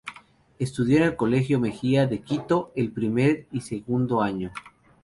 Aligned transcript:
Estudió 0.57 0.97
en 0.97 1.03
el 1.03 1.15
Colegio 1.15 1.59
Mejía 1.59 2.07
de 2.07 2.23
Quito, 2.23 2.71
el 2.75 2.91
primer 2.91 3.45
y 3.51 3.61
segundo 3.61 4.23
año. 4.23 4.51